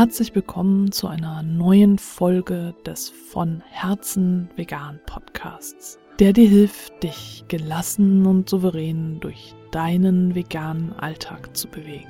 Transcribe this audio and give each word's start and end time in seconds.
Herzlich 0.00 0.34
willkommen 0.34 0.92
zu 0.92 1.08
einer 1.08 1.42
neuen 1.42 1.98
Folge 1.98 2.74
des 2.86 3.10
von 3.10 3.62
Herzen 3.68 4.48
vegan 4.56 4.98
Podcasts, 5.04 5.98
der 6.18 6.32
dir 6.32 6.48
hilft, 6.48 7.02
dich 7.02 7.44
gelassen 7.48 8.24
und 8.24 8.48
souverän 8.48 9.20
durch 9.20 9.54
deinen 9.72 10.34
veganen 10.34 10.94
Alltag 10.94 11.54
zu 11.54 11.68
bewegen. 11.68 12.08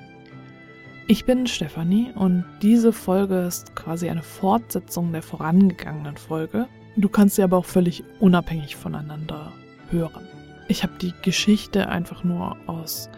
Ich 1.08 1.24
bin 1.24 1.48
Stefanie 1.48 2.12
und 2.14 2.44
diese 2.62 2.92
Folge 2.92 3.40
ist 3.40 3.74
quasi 3.74 4.08
eine 4.08 4.22
Fortsetzung 4.22 5.10
der 5.10 5.22
vorangegangenen 5.22 6.16
Folge. 6.16 6.68
Du 6.96 7.08
kannst 7.08 7.34
sie 7.34 7.42
aber 7.42 7.56
auch 7.56 7.64
völlig 7.64 8.04
unabhängig 8.20 8.76
voneinander 8.76 9.52
hören. 9.90 10.28
Ich 10.68 10.84
habe 10.84 10.92
die 11.02 11.12
Geschichte 11.22 11.88
einfach 11.88 12.22
nur 12.22 12.56
aus 12.68 13.10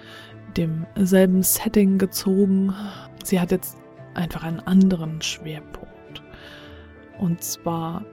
demselben 0.57 1.43
Setting 1.43 1.99
gezogen. 1.99 2.75
Sie 3.23 3.39
hat 3.39 3.51
jetzt 3.51 3.82
einfach 4.15 4.43
einen 4.43 4.61
anderen 4.61 5.23
Schwerpunkt. 5.23 6.23
Und 7.19 7.43
zwar 7.43 8.05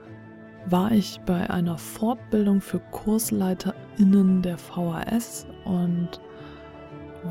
war 0.66 0.92
ich 0.92 1.20
bei 1.26 1.48
einer 1.48 1.78
Fortbildung 1.78 2.60
für 2.60 2.80
KursleiterInnen 2.80 4.42
der 4.42 4.58
VHS 4.58 5.46
und 5.64 6.20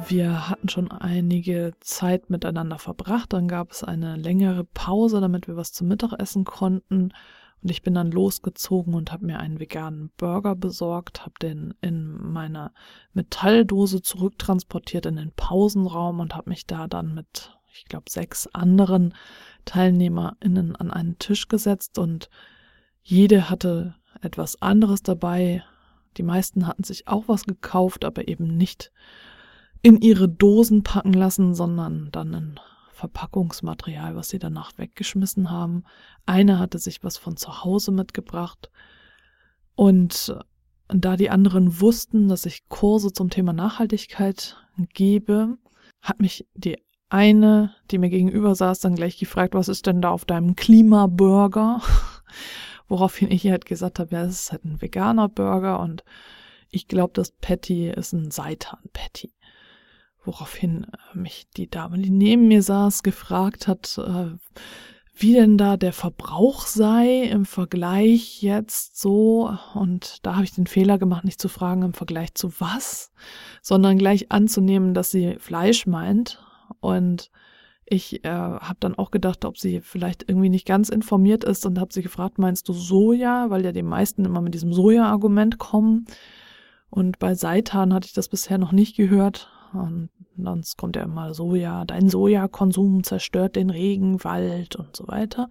wir 0.08 0.50
hatten 0.50 0.70
schon 0.70 0.92
einige 0.92 1.74
Zeit 1.80 2.30
miteinander 2.30 2.78
verbracht. 2.78 3.34
Dann 3.34 3.48
gab 3.48 3.72
es 3.72 3.84
eine 3.84 4.16
längere 4.16 4.64
Pause, 4.64 5.20
damit 5.20 5.48
wir 5.48 5.56
was 5.56 5.72
zum 5.74 5.88
Mittagessen 5.88 6.44
konnten. 6.44 7.12
Und 7.62 7.72
ich 7.72 7.82
bin 7.82 7.94
dann 7.94 8.12
losgezogen 8.12 8.94
und 8.94 9.12
habe 9.12 9.26
mir 9.26 9.40
einen 9.40 9.60
veganen 9.60 10.12
Burger 10.18 10.56
besorgt, 10.56 11.22
habe 11.22 11.34
den 11.42 11.74
in 11.82 12.14
meiner 12.32 12.72
Metalldose 13.14 14.02
zurücktransportiert 14.02 15.06
in 15.08 15.16
den 15.16 15.32
Pausenraum 15.36 16.20
und 16.20 16.36
habe 16.36 16.50
mich 16.50 16.68
da 16.68 16.88
dann 16.88 17.14
mit 17.14 17.59
ich 17.74 17.86
glaube, 17.86 18.10
sechs 18.10 18.48
anderen 18.48 19.14
TeilnehmerInnen 19.66 20.76
an 20.76 20.92
einen 20.92 21.20
Tisch 21.20 21.48
gesetzt 21.48 21.98
und 21.98 22.30
jede 23.04 23.50
hatte 23.50 23.96
etwas 24.22 24.62
anderes 24.62 25.04
dabei. 25.04 25.64
Die 26.18 26.24
meisten 26.24 26.68
hatten 26.68 26.84
sich 26.84 27.08
auch 27.08 27.28
was 27.28 27.46
gekauft, 27.46 28.06
aber 28.06 28.28
eben 28.28 28.58
nicht 28.58 28.92
in 29.82 30.02
ihre 30.02 30.28
Dosen 30.28 30.84
packen 30.84 31.14
lassen, 31.14 31.54
sondern 31.56 32.10
dann 32.12 32.34
in 32.34 32.60
Verpackungsmaterial, 32.92 34.16
was 34.16 34.30
sie 34.30 34.40
danach 34.40 34.78
weggeschmissen 34.78 35.50
haben. 35.50 35.86
Eine 36.26 36.60
hatte 36.60 36.80
sich 36.80 37.04
was 37.04 37.18
von 37.18 37.38
zu 37.38 37.64
Hause 37.64 37.92
mitgebracht. 37.92 38.70
Und 39.76 40.36
da 40.90 41.16
die 41.16 41.30
anderen 41.30 41.80
wussten, 41.80 42.28
dass 42.28 42.46
ich 42.46 42.68
Kurse 42.68 43.14
zum 43.14 43.30
Thema 43.30 43.54
Nachhaltigkeit 43.54 44.58
gebe, 44.94 45.58
hat 46.02 46.20
mich 46.20 46.48
die 46.56 46.78
eine, 47.10 47.74
die 47.92 47.98
mir 47.98 48.10
gegenüber 48.10 48.56
saß, 48.56 48.80
dann 48.80 48.96
gleich 48.96 49.18
gefragt, 49.18 49.56
was 49.56 49.68
ist 49.68 49.88
denn 49.88 50.02
da 50.02 50.12
auf 50.12 50.26
deinem 50.26 50.56
Klimaburger? 50.56 51.82
Woraufhin 52.88 53.32
ich 53.32 53.48
halt 53.48 53.66
gesagt 53.66 54.00
habe, 54.00 54.16
ja, 54.16 54.24
es 54.24 54.44
ist 54.44 54.52
halt 54.52 54.66
ein 54.66 54.82
veganer 54.82 55.28
Burger 55.28 55.80
und 55.80 56.04
ich 56.72 56.88
glaube, 56.88 57.14
das 57.14 57.32
Patty 57.32 57.90
ist 57.90 58.14
ein 58.14 58.32
Seitan-Patty. 58.32 59.34
Woraufhin 60.24 60.86
äh, 60.86 61.18
mich 61.18 61.48
die 61.58 61.70
Dame, 61.70 61.98
die 61.98 62.12
neben 62.12 62.48
mir 62.48 62.62
saß, 62.62 63.04
gefragt 63.04 63.68
hat, 63.68 63.98
äh, 63.98 64.36
wie 65.16 65.34
denn 65.34 65.58
da 65.58 65.78
der 65.78 65.94
Verbrauch 65.94 66.66
sei 66.66 67.24
im 67.24 67.46
Vergleich 67.46 68.42
jetzt 68.42 69.00
so. 69.00 69.54
Und 69.74 70.26
da 70.26 70.36
habe 70.36 70.46
ich 70.46 70.54
den 70.54 70.68
Fehler 70.68 70.98
gemacht, 70.98 71.26
nicht 71.26 71.42
zu 71.42 71.50
fragen 71.50 71.82
im 71.82 71.94
Vergleich 71.94 72.36
zu 72.36 72.54
was, 72.60 73.12
sondern 73.62 73.98
gleich 73.98 74.32
anzunehmen, 74.32 74.94
dass 74.94 75.12
sie 75.12 75.36
Fleisch 75.40 75.88
meint 75.88 76.40
und 76.80 77.32
ich 77.92 78.24
äh, 78.24 78.30
habe 78.30 78.78
dann 78.80 78.96
auch 78.96 79.10
gedacht, 79.10 79.46
ob 79.46 79.58
sie 79.58 79.82
vielleicht 79.82 80.30
irgendwie 80.30 80.50
nicht 80.50 80.68
ganz 80.68 80.90
informiert 80.90 81.44
ist 81.44 81.66
und 81.66 81.80
habe 81.80 81.92
sie 81.92 82.04
gefragt, 82.04 82.38
meinst 82.38 82.70
du 82.70 82.74
Soja? 82.74 83.50
Weil 83.50 83.66
ja 83.66 83.72
die 83.72 83.84
meisten 83.84 84.26
immer 84.26 84.42
mit 84.42 84.54
diesem 84.54 84.74
Soja-Argument 84.74 85.58
kommen. 85.58 86.06
Und 86.92 87.18
bei 87.18 87.34
Seitan 87.34 87.94
hatte 87.94 88.06
ich 88.06 88.14
das 88.14 88.30
bisher 88.30 88.60
noch 88.60 88.72
nicht 88.72 88.96
gehört. 88.96 89.50
Und 89.74 90.10
sonst 90.38 90.78
kommt 90.78 90.96
ja 90.96 91.04
immer 91.04 91.34
Soja, 91.34 91.84
dein 91.86 92.10
Sojakonsum 92.10 93.04
zerstört 93.04 93.56
den 93.56 93.72
Regenwald 93.72 94.76
und 94.76 94.96
so 94.96 95.08
weiter. 95.08 95.50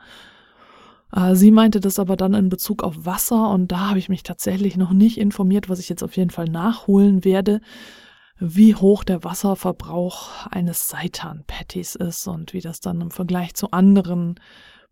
Äh, 1.13 1.35
sie 1.35 1.51
meinte 1.51 1.81
das 1.81 1.99
aber 1.99 2.17
dann 2.17 2.35
in 2.35 2.49
Bezug 2.49 2.85
auf 2.85 3.05
Wasser 3.05 3.51
und 3.51 3.73
da 3.73 3.91
habe 3.91 3.99
ich 3.99 4.09
mich 4.09 4.23
tatsächlich 4.23 4.77
noch 4.77 4.93
nicht 4.93 5.19
informiert, 5.19 5.69
was 5.69 5.81
ich 5.81 5.89
jetzt 5.89 6.05
auf 6.05 6.17
jeden 6.17 6.31
Fall 6.31 6.47
nachholen 6.47 7.25
werde 7.25 7.61
wie 8.41 8.75
hoch 8.75 9.05
der 9.05 9.25
Wasserverbrauch 9.25 10.47
eines 10.47 10.89
Seitan-Patties 10.89 11.97
ist 11.97 12.27
und 12.27 12.53
wie 12.53 12.61
das 12.61 12.81
dann 12.81 13.01
im 13.01 13.11
Vergleich 13.11 13.55
zu 13.55 13.71
anderen 13.71 14.39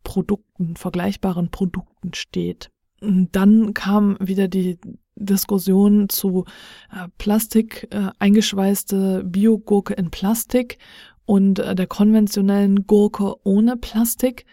Produkten, 0.04 0.76
vergleichbaren 0.76 1.50
Produkten 1.50 2.14
steht. 2.14 2.70
Dann 3.00 3.74
kam 3.74 4.16
wieder 4.20 4.48
die 4.48 4.78
Diskussion 5.16 6.08
zu 6.08 6.44
äh, 6.90 7.08
Plastik, 7.18 7.88
äh, 7.90 8.10
eingeschweißte 8.18 9.24
Biogurke 9.24 9.94
in 9.94 10.10
Plastik 10.10 10.78
und 11.24 11.58
äh, 11.58 11.74
der 11.74 11.86
konventionellen 11.86 12.86
Gurke 12.86 13.34
ohne 13.44 13.76
Plastik. 13.76 14.44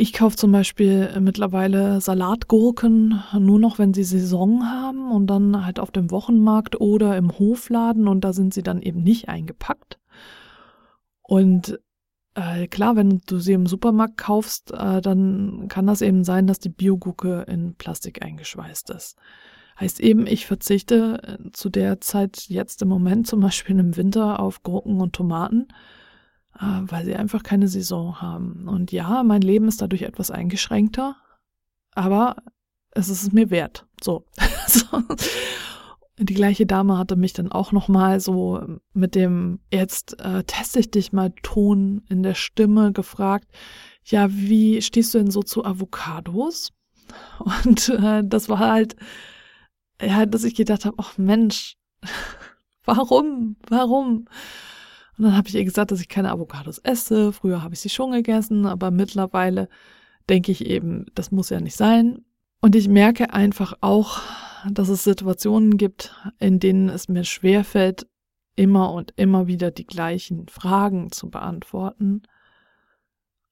Ich 0.00 0.14
kaufe 0.14 0.34
zum 0.34 0.50
Beispiel 0.50 1.20
mittlerweile 1.20 2.00
Salatgurken 2.00 3.22
nur 3.38 3.58
noch, 3.58 3.78
wenn 3.78 3.92
sie 3.92 4.02
Saison 4.02 4.64
haben 4.64 5.12
und 5.12 5.26
dann 5.26 5.66
halt 5.66 5.78
auf 5.78 5.90
dem 5.90 6.10
Wochenmarkt 6.10 6.80
oder 6.80 7.18
im 7.18 7.38
Hofladen 7.38 8.08
und 8.08 8.22
da 8.22 8.32
sind 8.32 8.54
sie 8.54 8.62
dann 8.62 8.80
eben 8.80 9.02
nicht 9.02 9.28
eingepackt. 9.28 9.98
Und 11.20 11.80
äh, 12.34 12.66
klar, 12.66 12.96
wenn 12.96 13.20
du 13.26 13.40
sie 13.40 13.52
im 13.52 13.66
Supermarkt 13.66 14.16
kaufst, 14.16 14.72
äh, 14.72 15.02
dann 15.02 15.66
kann 15.68 15.86
das 15.86 16.00
eben 16.00 16.24
sein, 16.24 16.46
dass 16.46 16.60
die 16.60 16.70
Biogurke 16.70 17.44
in 17.46 17.74
Plastik 17.74 18.24
eingeschweißt 18.24 18.88
ist. 18.88 19.18
Heißt 19.78 20.00
eben, 20.00 20.26
ich 20.26 20.46
verzichte 20.46 21.20
äh, 21.22 21.50
zu 21.52 21.68
der 21.68 22.00
Zeit 22.00 22.46
jetzt 22.48 22.80
im 22.80 22.88
Moment 22.88 23.26
zum 23.26 23.40
Beispiel 23.40 23.78
im 23.78 23.98
Winter 23.98 24.40
auf 24.40 24.62
Gurken 24.62 24.98
und 25.02 25.12
Tomaten 25.12 25.68
äh, 25.68 25.99
weil 26.52 27.04
sie 27.04 27.14
einfach 27.14 27.42
keine 27.42 27.68
Saison 27.68 28.20
haben. 28.20 28.68
Und 28.68 28.92
ja, 28.92 29.22
mein 29.22 29.42
Leben 29.42 29.68
ist 29.68 29.80
dadurch 29.80 30.02
etwas 30.02 30.30
eingeschränkter, 30.30 31.16
aber 31.94 32.36
es 32.90 33.08
ist 33.08 33.22
es 33.22 33.32
mir 33.32 33.50
wert. 33.50 33.86
So. 34.02 34.24
Die 36.16 36.34
gleiche 36.34 36.64
Dame 36.64 36.96
hatte 36.96 37.16
mich 37.16 37.32
dann 37.32 37.50
auch 37.50 37.72
noch 37.72 37.88
mal 37.88 38.20
so 38.20 38.62
mit 38.92 39.16
dem 39.16 39.58
jetzt 39.72 40.20
äh, 40.20 40.44
teste 40.44 40.78
ich 40.78 40.92
dich 40.92 41.12
mal 41.12 41.32
Ton 41.42 42.02
in 42.08 42.22
der 42.22 42.34
Stimme 42.34 42.92
gefragt. 42.92 43.48
Ja, 44.04 44.28
wie 44.30 44.80
stehst 44.80 45.12
du 45.12 45.18
denn 45.18 45.30
so 45.32 45.42
zu 45.42 45.64
Avocados? 45.64 46.70
Und 47.64 47.88
äh, 47.88 48.22
das 48.24 48.48
war 48.48 48.60
halt 48.60 48.94
ja, 50.02 50.26
dass 50.26 50.44
ich 50.44 50.54
gedacht 50.54 50.84
habe, 50.84 50.96
ach 50.98 51.18
Mensch, 51.18 51.76
warum, 52.84 53.56
warum? 53.68 54.26
Und 55.20 55.26
dann 55.26 55.36
habe 55.36 55.48
ich 55.48 55.54
ihr 55.54 55.66
gesagt, 55.66 55.90
dass 55.90 56.00
ich 56.00 56.08
keine 56.08 56.30
Avocados 56.30 56.78
esse. 56.78 57.34
Früher 57.34 57.62
habe 57.62 57.74
ich 57.74 57.80
sie 57.80 57.90
schon 57.90 58.12
gegessen, 58.12 58.64
aber 58.64 58.90
mittlerweile 58.90 59.68
denke 60.30 60.50
ich 60.50 60.64
eben, 60.64 61.04
das 61.14 61.30
muss 61.30 61.50
ja 61.50 61.60
nicht 61.60 61.76
sein. 61.76 62.24
Und 62.62 62.74
ich 62.74 62.88
merke 62.88 63.34
einfach 63.34 63.74
auch, 63.82 64.18
dass 64.70 64.88
es 64.88 65.04
Situationen 65.04 65.76
gibt, 65.76 66.14
in 66.38 66.58
denen 66.58 66.88
es 66.88 67.10
mir 67.10 67.24
schwerfällt, 67.24 68.06
immer 68.56 68.94
und 68.94 69.12
immer 69.16 69.46
wieder 69.46 69.70
die 69.70 69.86
gleichen 69.86 70.48
Fragen 70.48 71.12
zu 71.12 71.28
beantworten. 71.28 72.22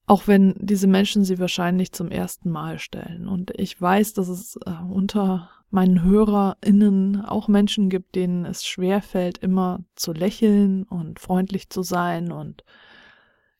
Auch 0.06 0.26
wenn 0.26 0.54
diese 0.58 0.86
Menschen 0.86 1.22
sie 1.22 1.38
wahrscheinlich 1.38 1.92
zum 1.92 2.10
ersten 2.10 2.48
Mal 2.48 2.78
stellen. 2.78 3.28
Und 3.28 3.52
ich 3.58 3.78
weiß, 3.78 4.14
dass 4.14 4.28
es 4.28 4.58
äh, 4.64 4.70
unter 4.88 5.50
meinen 5.70 6.02
HörerInnen 6.02 7.24
auch 7.24 7.48
Menschen 7.48 7.90
gibt, 7.90 8.14
denen 8.14 8.44
es 8.44 8.64
schwerfällt, 8.64 9.38
immer 9.38 9.80
zu 9.94 10.12
lächeln 10.12 10.84
und 10.84 11.18
freundlich 11.18 11.68
zu 11.70 11.82
sein 11.82 12.32
und 12.32 12.64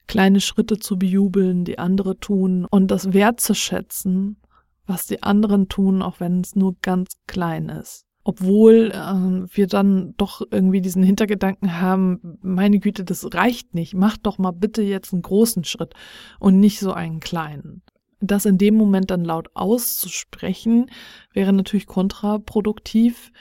kleine 0.06 0.41
Schritte 0.41 0.79
zu 0.79 0.99
bejubeln, 0.99 1.65
die 1.65 1.79
andere 1.79 2.19
tun 2.19 2.67
und 2.71 2.91
das 2.91 3.12
wertzuschätzen, 3.12 4.38
was 4.87 5.06
die 5.06 5.23
anderen 5.23 5.69
tun, 5.69 6.03
auch 6.03 6.19
wenn 6.19 6.41
es 6.41 6.56
nur 6.56 6.77
ganz 6.81 7.12
klein 7.27 7.69
ist. 7.69 8.06
Obwohl 8.25 8.91
äh, 8.93 9.56
wir 9.56 9.67
dann 9.67 10.15
doch 10.17 10.43
irgendwie 10.50 10.81
diesen 10.81 11.03
Hintergedanken 11.03 11.81
haben, 11.81 12.38
meine 12.43 12.79
Güte, 12.79 13.05
das 13.05 13.33
reicht 13.33 13.75
nicht, 13.75 13.94
mach 13.94 14.17
doch 14.17 14.38
mal 14.38 14.50
bitte 14.50 14.83
jetzt 14.83 15.12
einen 15.12 15.23
großen 15.23 15.65
Schritt 15.65 15.94
und 16.38 16.59
nicht 16.59 16.81
so 16.81 16.93
einen 16.93 17.21
kleinen. 17.21 17.83
Das 18.20 18.47
in 18.47 18.59
dem 18.59 18.75
Moment 18.75 19.11
dann 19.11 19.25
laut 19.25 19.50
auszusprechen, 19.55 20.91
wäre 21.32 21.53
natürlich 21.53 21.87
kontraproduktiv. 21.87 23.32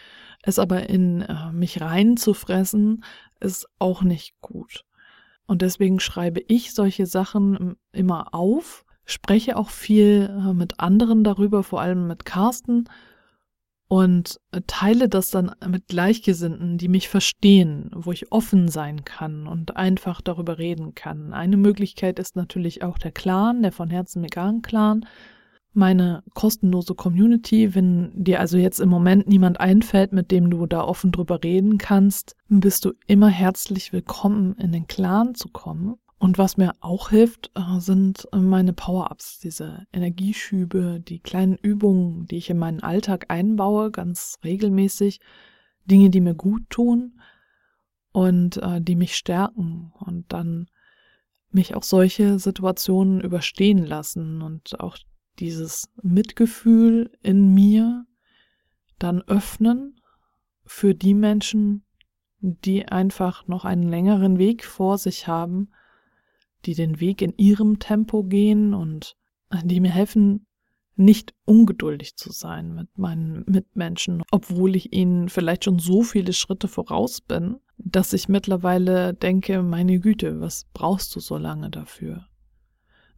Es 0.43 0.59
aber 0.59 0.89
in 0.89 1.21
äh, 1.21 1.51
mich 1.51 1.81
reinzufressen, 1.81 3.03
ist 3.39 3.67
auch 3.79 4.01
nicht 4.01 4.39
gut. 4.39 4.85
Und 5.47 5.61
deswegen 5.61 5.99
schreibe 5.99 6.41
ich 6.47 6.73
solche 6.73 7.05
Sachen 7.05 7.77
immer 7.91 8.33
auf, 8.33 8.85
spreche 9.05 9.57
auch 9.57 9.69
viel 9.69 10.29
äh, 10.29 10.53
mit 10.53 10.79
anderen 10.79 11.23
darüber, 11.23 11.63
vor 11.63 11.81
allem 11.81 12.07
mit 12.07 12.25
Carsten. 12.25 12.85
Und 13.87 14.39
teile 14.67 15.07
das 15.07 15.29
dann 15.29 15.51
mit 15.65 15.87
Gleichgesinnten, 15.87 16.77
die 16.77 16.89
mich 16.89 17.07
verstehen, 17.07 17.89
wo 17.93 18.11
ich 18.11 18.31
offen 18.31 18.67
sein 18.67 19.05
kann 19.05 19.47
und 19.47 19.77
einfach 19.77 20.19
darüber 20.21 20.57
reden 20.57 20.93
kann. 20.93 21.33
Eine 21.33 21.57
Möglichkeit 21.57 22.19
ist 22.19 22.35
natürlich 22.35 22.83
auch 22.83 22.97
der 22.97 23.11
Clan, 23.11 23.61
der 23.61 23.71
von 23.71 23.89
Herzen 23.89 24.21
vegan 24.23 24.61
Clan, 24.61 25.05
meine 25.73 26.23
kostenlose 26.33 26.95
Community. 26.95 27.75
Wenn 27.75 28.11
dir 28.13 28.41
also 28.41 28.57
jetzt 28.57 28.81
im 28.81 28.89
Moment 28.89 29.27
niemand 29.27 29.61
einfällt, 29.61 30.11
mit 30.11 30.31
dem 30.31 30.49
du 30.49 30.65
da 30.65 30.83
offen 30.83 31.13
drüber 31.13 31.43
reden 31.43 31.77
kannst, 31.77 32.35
bist 32.49 32.83
du 32.83 32.93
immer 33.05 33.29
herzlich 33.29 33.93
willkommen, 33.93 34.55
in 34.55 34.73
den 34.73 34.87
Clan 34.87 35.33
zu 35.33 35.47
kommen. 35.47 35.95
Und 36.19 36.37
was 36.37 36.57
mir 36.57 36.73
auch 36.79 37.09
hilft, 37.09 37.51
äh, 37.55 37.79
sind 37.79 38.27
meine 38.33 38.73
Power-Ups, 38.73 39.39
diese 39.39 39.85
Energieschübe, 39.93 40.99
die 40.99 41.19
kleinen 41.19 41.57
Übungen, 41.57 42.25
die 42.25 42.37
ich 42.37 42.49
in 42.49 42.57
meinen 42.57 42.81
Alltag 42.81 43.25
einbaue, 43.29 43.91
ganz 43.91 44.39
regelmäßig. 44.43 45.19
Dinge, 45.85 46.09
die 46.09 46.21
mir 46.21 46.35
gut 46.35 46.69
tun 46.69 47.19
und 48.11 48.57
äh, 48.57 48.81
die 48.81 48.95
mich 48.95 49.15
stärken 49.15 49.93
und 49.99 50.31
dann 50.33 50.69
mich 51.49 51.75
auch 51.75 51.83
solche 51.83 52.39
Situationen 52.39 53.21
überstehen 53.21 53.85
lassen 53.85 54.41
und 54.41 54.79
auch 54.79 54.97
dieses 55.39 55.89
Mitgefühl 56.01 57.11
in 57.21 57.53
mir 57.53 58.05
dann 58.99 59.21
öffnen 59.21 60.01
für 60.65 60.93
die 60.93 61.13
Menschen, 61.13 61.83
die 62.39 62.87
einfach 62.87 63.47
noch 63.47 63.63
einen 63.63 63.87
längeren 63.87 64.37
Weg 64.37 64.65
vor 64.65 64.97
sich 64.97 65.27
haben, 65.27 65.69
die 66.67 66.75
den 66.75 66.99
Weg 66.99 67.21
in 67.21 67.33
ihrem 67.37 67.79
Tempo 67.79 68.23
gehen 68.23 68.73
und 68.73 69.15
die 69.63 69.79
mir 69.79 69.91
helfen, 69.91 70.45
nicht 70.95 71.33
ungeduldig 71.45 72.15
zu 72.17 72.31
sein 72.31 72.73
mit 72.73 72.97
meinen 72.97 73.43
Mitmenschen, 73.47 74.23
obwohl 74.31 74.75
ich 74.75 74.93
ihnen 74.93 75.29
vielleicht 75.29 75.63
schon 75.63 75.79
so 75.79 76.01
viele 76.01 76.33
Schritte 76.33 76.67
voraus 76.67 77.21
bin, 77.21 77.57
dass 77.77 78.13
ich 78.13 78.27
mittlerweile 78.27 79.13
denke, 79.13 79.61
meine 79.61 79.99
Güte, 79.99 80.41
was 80.41 80.65
brauchst 80.73 81.15
du 81.15 81.19
so 81.19 81.37
lange 81.37 81.69
dafür? 81.69 82.27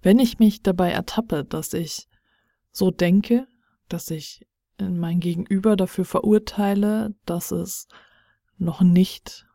Wenn 0.01 0.19
ich 0.19 0.39
mich 0.39 0.61
dabei 0.61 0.91
ertappe, 0.91 1.45
dass 1.45 1.73
ich 1.73 2.07
so 2.71 2.91
denke, 2.91 3.47
dass 3.87 4.11
ich 4.11 4.45
mein 4.77 5.19
Gegenüber 5.19 5.75
dafür 5.75 6.05
verurteile, 6.05 7.15
dass 7.25 7.51
es 7.51 7.87
noch 8.57 8.81
nicht 8.81 9.45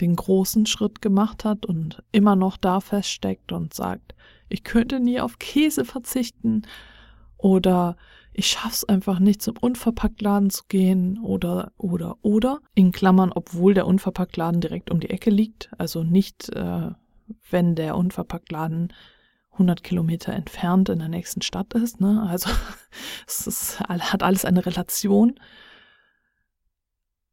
den 0.00 0.16
großen 0.16 0.66
Schritt 0.66 1.02
gemacht 1.02 1.44
hat 1.44 1.66
und 1.66 2.02
immer 2.12 2.36
noch 2.36 2.56
da 2.56 2.80
feststeckt 2.80 3.52
und 3.52 3.74
sagt, 3.74 4.14
ich 4.48 4.64
könnte 4.64 5.00
nie 5.00 5.20
auf 5.20 5.38
Käse 5.38 5.84
verzichten 5.84 6.62
oder 7.36 7.96
ich 8.32 8.46
schaff's 8.46 8.84
einfach 8.84 9.18
nicht 9.18 9.42
zum 9.42 9.56
Unverpacktladen 9.58 10.50
zu 10.50 10.64
gehen 10.68 11.18
oder 11.22 11.72
oder 11.76 12.16
oder 12.22 12.60
in 12.74 12.92
Klammern, 12.92 13.32
obwohl 13.32 13.74
der 13.74 13.86
Unverpacktladen 13.86 14.60
direkt 14.60 14.90
um 14.90 15.00
die 15.00 15.10
Ecke 15.10 15.30
liegt, 15.30 15.70
also 15.78 16.02
nicht 16.02 16.48
äh, 16.50 16.90
wenn 17.50 17.74
der 17.74 17.96
Unverpacktladen 17.96 18.92
100 19.52 19.82
Kilometer 19.84 20.32
entfernt 20.32 20.88
in 20.88 20.98
der 20.98 21.08
nächsten 21.08 21.42
Stadt 21.42 21.74
ist. 21.74 22.00
Ne? 22.00 22.26
Also 22.28 22.50
es 23.26 23.46
ist, 23.46 23.80
hat 23.80 24.22
alles 24.22 24.44
eine 24.44 24.64
Relation. 24.64 25.38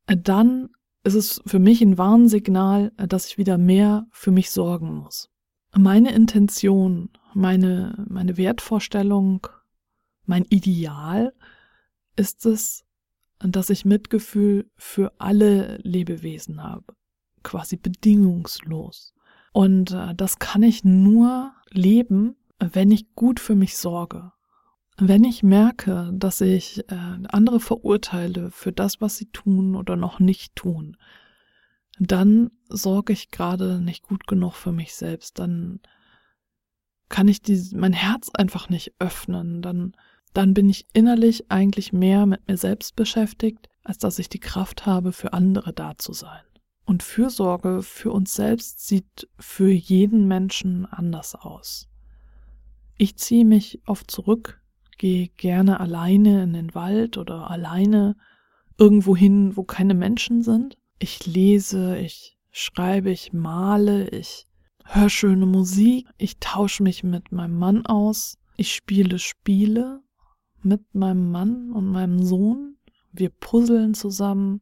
Dann 0.08 0.70
ist 1.04 1.16
es 1.16 1.42
für 1.46 1.60
mich 1.60 1.82
ein 1.82 1.98
Warnsignal, 1.98 2.92
dass 2.98 3.28
ich 3.28 3.38
wieder 3.38 3.58
mehr 3.58 4.08
für 4.12 4.32
mich 4.32 4.52
sorgen 4.52 4.96
muss. 4.96 5.30
Meine 5.76 6.12
Intention, 6.14 7.10
meine, 7.34 8.06
meine 8.10 8.38
Wertvorstellung, 8.38 9.48
mein 10.26 10.46
Ideal 10.46 11.34
ist 12.16 12.46
es, 12.46 12.86
dass 13.40 13.70
ich 13.70 13.86
Mitgefühl 13.86 14.70
für 14.76 15.14
alle 15.20 15.78
Lebewesen 15.78 16.62
habe, 16.64 16.94
quasi 17.44 17.78
bedingungslos. 17.78 19.14
Und 19.54 19.92
äh, 19.92 20.14
das 20.16 20.40
kann 20.40 20.64
ich 20.64 20.84
nur 20.84 21.54
leben, 21.70 22.36
wenn 22.60 22.92
ich 22.92 23.16
gut 23.16 23.40
für 23.40 23.56
mich 23.56 23.78
sorge. 23.78 24.32
Wenn 25.02 25.24
ich 25.24 25.44
merke, 25.44 26.12
dass 26.14 26.42
ich 26.42 26.80
äh, 26.90 26.96
andere 27.30 27.62
verurteile 27.62 28.52
für 28.52 28.74
das, 28.74 29.00
was 29.00 29.16
sie 29.16 29.28
tun 29.32 29.76
oder 29.76 29.96
noch 29.96 30.20
nicht 30.20 30.56
tun, 30.56 30.98
dann 32.00 32.52
sorge 32.68 33.14
ich 33.14 33.32
gerade 33.32 33.80
nicht 33.82 34.04
gut 34.04 34.28
genug 34.28 34.56
für 34.56 34.74
mich 34.74 34.96
selbst. 34.96 35.40
Dann 35.40 35.80
kann 37.08 37.28
ich 37.30 37.42
die, 37.42 37.70
mein 37.76 37.94
Herz 37.94 38.30
einfach 38.34 38.70
nicht 38.70 38.94
öffnen. 39.00 39.62
Dann, 39.62 39.96
dann 40.34 40.54
bin 40.54 40.70
ich 40.70 40.88
innerlich 40.94 41.50
eigentlich 41.50 41.94
mehr 41.94 42.26
mit 42.26 42.48
mir 42.48 42.58
selbst 42.58 42.96
beschäftigt, 42.96 43.70
als 43.84 44.00
dass 44.00 44.20
ich 44.20 44.28
die 44.28 44.40
Kraft 44.40 44.86
habe, 44.86 45.14
für 45.14 45.32
andere 45.34 45.74
da 45.74 45.98
zu 45.98 46.12
sein. 46.12 46.42
Und 46.86 47.04
Fürsorge 47.04 47.84
für 47.84 48.12
uns 48.12 48.34
selbst 48.34 48.86
sieht 48.88 49.30
für 49.38 49.70
jeden 49.70 50.28
Menschen 50.28 50.86
anders 50.86 51.36
aus. 51.36 51.88
Ich 52.98 53.16
ziehe 53.16 53.46
mich 53.46 53.82
oft 53.86 54.12
zurück, 54.12 54.59
gehe 55.00 55.30
gerne 55.30 55.80
alleine 55.80 56.44
in 56.44 56.54
den 56.54 56.76
Wald 56.76 57.18
oder 57.18 57.50
alleine 57.50 58.16
irgendwo 58.78 59.16
hin, 59.16 59.58
wo 59.58 59.64
keine 59.64 59.96
Menschen 59.96 60.44
sind. 60.44 60.78
Ich 61.00 61.26
lese, 61.26 61.98
ich 61.98 62.38
schreibe, 62.52 63.10
ich 63.10 63.34
male, 63.34 64.10
ich 64.10 64.46
höre 64.86 65.10
schöne 65.10 65.48
Musik, 65.48 66.08
ich 66.18 66.38
tausche 66.40 66.84
mich 66.84 67.04
mit 67.04 67.32
meinem 67.32 67.58
Mann 67.58 67.86
aus, 67.86 68.38
ich 68.58 68.76
spiele 68.76 69.18
Spiele 69.18 70.02
mit 70.62 70.94
meinem 70.94 71.32
Mann 71.32 71.72
und 71.72 71.88
meinem 71.88 72.22
Sohn, 72.22 72.78
wir 73.12 73.30
puzzeln 73.30 73.94
zusammen. 73.94 74.62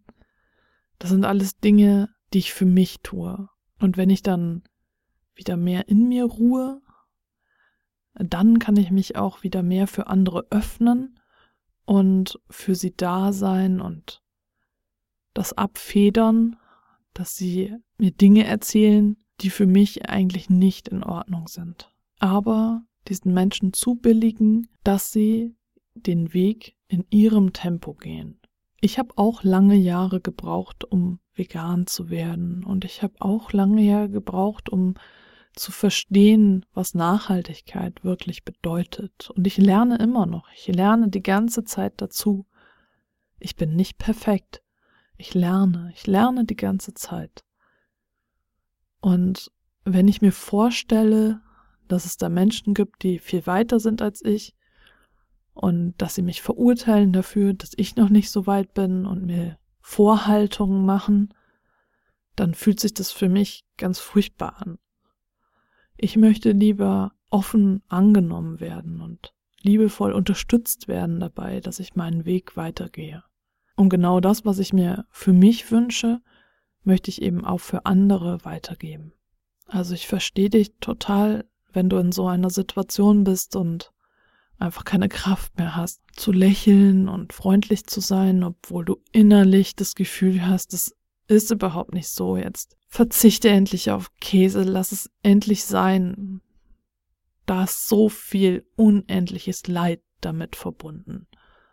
Das 0.99 1.09
sind 1.09 1.25
alles 1.25 1.57
Dinge, 1.57 2.09
die 2.33 2.39
ich 2.39 2.53
für 2.53 2.65
mich 2.65 2.97
tue. 3.01 3.49
Und 3.79 3.97
wenn 3.97 4.09
ich 4.09 4.21
dann 4.21 4.63
wieder 5.35 5.57
mehr 5.57 5.87
in 5.89 6.07
mir 6.07 6.25
ruhe, 6.25 6.81
dann 8.19 8.59
kann 8.59 8.77
ich 8.77 8.91
mich 8.91 9.15
auch 9.15 9.43
wieder 9.43 9.63
mehr 9.63 9.87
für 9.87 10.07
andere 10.07 10.47
öffnen 10.49 11.19
und 11.85 12.39
für 12.49 12.75
sie 12.75 12.95
da 12.95 13.31
sein 13.31 13.79
und 13.79 14.21
das 15.33 15.53
abfedern, 15.53 16.55
dass 17.13 17.35
sie 17.35 17.75
mir 17.97 18.11
Dinge 18.11 18.45
erzählen, 18.45 19.17
die 19.41 19.49
für 19.49 19.67
mich 19.67 20.09
eigentlich 20.09 20.49
nicht 20.49 20.87
in 20.87 21.03
Ordnung 21.03 21.47
sind. 21.47 21.91
Aber 22.19 22.83
diesen 23.07 23.33
Menschen 23.33 23.73
zubilligen, 23.73 24.67
dass 24.83 25.11
sie 25.11 25.55
den 25.93 26.33
Weg 26.33 26.75
in 26.87 27.05
ihrem 27.09 27.53
Tempo 27.53 27.93
gehen. 27.93 28.39
Ich 28.81 28.99
habe 28.99 29.17
auch 29.17 29.43
lange 29.43 29.75
Jahre 29.75 30.21
gebraucht, 30.21 30.83
um 30.83 31.19
vegan 31.33 31.87
zu 31.87 32.09
werden. 32.09 32.63
Und 32.63 32.85
ich 32.85 33.01
habe 33.01 33.15
auch 33.19 33.51
lange 33.53 33.81
Jahre 33.81 34.09
gebraucht, 34.09 34.69
um 34.69 34.95
zu 35.57 35.71
verstehen, 35.71 36.65
was 36.73 36.93
Nachhaltigkeit 36.93 38.03
wirklich 38.03 38.43
bedeutet. 38.43 39.29
Und 39.31 39.45
ich 39.47 39.57
lerne 39.57 39.97
immer 39.97 40.25
noch. 40.25 40.49
Ich 40.53 40.67
lerne 40.67 41.09
die 41.09 41.23
ganze 41.23 41.63
Zeit 41.63 41.93
dazu. 41.97 42.45
Ich 43.39 43.55
bin 43.55 43.75
nicht 43.75 43.97
perfekt. 43.97 44.63
Ich 45.17 45.33
lerne. 45.33 45.91
Ich 45.93 46.07
lerne 46.07 46.45
die 46.45 46.55
ganze 46.55 46.93
Zeit. 46.93 47.43
Und 48.99 49.51
wenn 49.83 50.07
ich 50.07 50.21
mir 50.21 50.31
vorstelle, 50.31 51.41
dass 51.87 52.05
es 52.05 52.17
da 52.17 52.29
Menschen 52.29 52.73
gibt, 52.73 53.03
die 53.03 53.19
viel 53.19 53.45
weiter 53.45 53.79
sind 53.79 54.01
als 54.01 54.23
ich 54.23 54.55
und 55.53 55.95
dass 55.97 56.15
sie 56.15 56.21
mich 56.21 56.41
verurteilen 56.41 57.13
dafür, 57.13 57.53
dass 57.53 57.71
ich 57.77 57.95
noch 57.95 58.09
nicht 58.09 58.29
so 58.29 58.47
weit 58.47 58.73
bin 58.73 59.05
und 59.05 59.25
mir 59.25 59.57
Vorhaltungen 59.79 60.85
machen, 60.85 61.33
dann 62.35 62.53
fühlt 62.53 62.79
sich 62.79 62.93
das 62.93 63.11
für 63.11 63.29
mich 63.29 63.65
ganz 63.77 63.99
furchtbar 63.99 64.61
an. 64.61 64.77
Ich 65.97 66.15
möchte 66.15 66.51
lieber 66.51 67.13
offen 67.29 67.81
angenommen 67.87 68.59
werden 68.59 69.01
und 69.01 69.33
liebevoll 69.61 70.13
unterstützt 70.13 70.87
werden 70.87 71.19
dabei, 71.19 71.59
dass 71.59 71.79
ich 71.79 71.95
meinen 71.95 72.25
Weg 72.25 72.55
weitergehe. 72.55 73.23
Und 73.75 73.89
genau 73.89 74.19
das, 74.19 74.45
was 74.45 74.59
ich 74.59 74.73
mir 74.73 75.05
für 75.09 75.33
mich 75.33 75.71
wünsche, 75.71 76.21
möchte 76.83 77.09
ich 77.09 77.21
eben 77.21 77.43
auch 77.43 77.59
für 77.59 77.85
andere 77.85 78.45
weitergeben. 78.45 79.13
Also 79.65 79.93
ich 79.93 80.07
verstehe 80.07 80.49
dich 80.49 80.73
total, 80.79 81.45
wenn 81.73 81.89
du 81.89 81.97
in 81.97 82.11
so 82.11 82.27
einer 82.27 82.49
Situation 82.49 83.23
bist 83.23 83.55
und 83.55 83.91
einfach 84.57 84.85
keine 84.85 85.09
Kraft 85.09 85.57
mehr 85.57 85.75
hast, 85.75 86.01
zu 86.13 86.31
lächeln 86.31 87.09
und 87.09 87.33
freundlich 87.33 87.85
zu 87.85 87.99
sein, 87.99 88.43
obwohl 88.43 88.85
du 88.85 88.97
innerlich 89.11 89.75
das 89.75 89.95
Gefühl 89.95 90.47
hast, 90.47 90.73
es 90.73 90.95
ist 91.27 91.51
überhaupt 91.51 91.93
nicht 91.93 92.09
so 92.09 92.37
jetzt. 92.37 92.76
Verzichte 92.87 93.49
endlich 93.49 93.91
auf 93.91 94.11
Käse, 94.19 94.63
lass 94.63 94.91
es 94.91 95.09
endlich 95.23 95.65
sein. 95.65 96.41
Da 97.45 97.65
ist 97.65 97.87
so 97.87 98.09
viel 98.09 98.65
unendliches 98.75 99.67
Leid 99.67 100.01
damit 100.21 100.55
verbunden. 100.55 101.27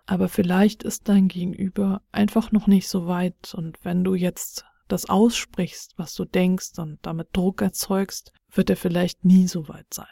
Aber 0.07 0.29
vielleicht 0.29 0.83
ist 0.83 1.09
dein 1.09 1.29
Gegenüber 1.29 2.03
einfach 2.13 2.53
noch 2.53 2.67
nicht 2.67 2.89
so 2.89 3.07
weit 3.07 3.55
und 3.55 3.83
wenn 3.85 4.05
du 4.05 4.15
jetzt 4.15 4.67
das 4.89 5.09
aussprichst, 5.09 5.95
was 5.97 6.15
du 6.15 6.27
denkst 6.27 6.79
und 6.79 6.99
damit 7.03 7.29
Druck 7.33 7.63
erzeugst, 7.63 8.33
wird 8.53 8.69
er 8.69 8.77
vielleicht 8.77 9.25
nie 9.25 9.49
so 9.49 9.69
weit 9.69 9.93
sein. 9.93 10.07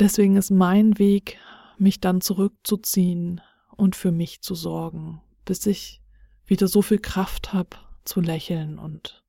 Deswegen 0.00 0.36
ist 0.36 0.50
mein 0.50 0.98
Weg 0.98 1.38
mich 1.78 2.00
dann 2.00 2.22
zurückzuziehen 2.22 3.42
und 3.76 3.94
für 3.94 4.12
mich 4.12 4.40
zu 4.40 4.54
sorgen, 4.54 5.20
bis 5.44 5.66
ich 5.66 6.00
wieder 6.46 6.68
so 6.68 6.80
viel 6.80 6.98
Kraft 6.98 7.52
habe 7.52 7.76
zu 8.04 8.20
lächeln 8.20 8.78
und 8.78 9.25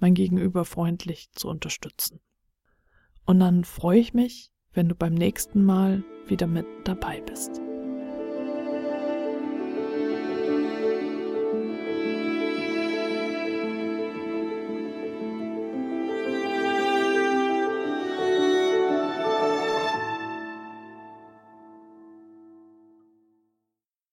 mein 0.00 0.14
Gegenüber 0.14 0.64
freundlich 0.64 1.30
zu 1.32 1.48
unterstützen. 1.48 2.20
Und 3.24 3.40
dann 3.40 3.64
freue 3.64 3.98
ich 3.98 4.14
mich, 4.14 4.50
wenn 4.72 4.88
du 4.88 4.94
beim 4.94 5.14
nächsten 5.14 5.64
Mal 5.64 6.04
wieder 6.26 6.46
mit 6.46 6.66
dabei 6.84 7.20
bist. 7.20 7.60